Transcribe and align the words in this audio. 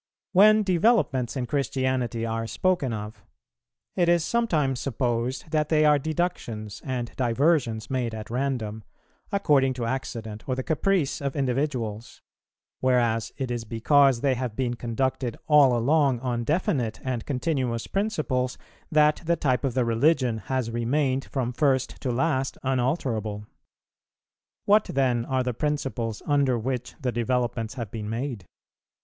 _When 0.31 0.63
developments 0.63 1.37
in 1.37 1.45
Christianity 1.45 2.25
are 2.25 2.47
spoken 2.47 2.91
of, 2.91 3.23
it 3.95 4.09
is 4.09 4.25
sometimes 4.25 4.79
supposed 4.79 5.51
that 5.51 5.69
they 5.69 5.85
are 5.85 5.99
deductions 5.99 6.81
and 6.83 7.15
diversions 7.15 7.91
made 7.91 8.15
at 8.15 8.31
random, 8.31 8.83
according 9.31 9.75
to 9.75 9.85
accident 9.85 10.49
or 10.49 10.55
the 10.55 10.63
caprice 10.63 11.21
of 11.21 11.35
individuals; 11.35 12.19
whereas 12.79 13.31
it 13.37 13.51
is 13.51 13.63
because 13.63 14.21
they 14.21 14.33
have 14.33 14.55
been 14.55 14.73
conducted 14.73 15.37
all 15.47 15.77
along 15.77 16.19
on 16.21 16.45
definite 16.45 16.99
and 17.03 17.27
continuous 17.27 17.85
principles 17.85 18.57
that 18.91 19.21
the 19.25 19.35
type 19.35 19.63
of 19.63 19.75
the 19.75 19.85
Religion 19.85 20.39
has 20.39 20.71
remained 20.71 21.25
from 21.25 21.53
first 21.53 22.01
to 22.01 22.09
last 22.11 22.57
unalterable. 22.63 23.45
What 24.65 24.85
then 24.85 25.25
are 25.25 25.43
the 25.43 25.53
principles 25.53 26.23
under 26.25 26.57
which 26.57 26.95
the 26.99 27.11
developments 27.11 27.75
have 27.75 27.91
been 27.91 28.09
made? 28.09 28.47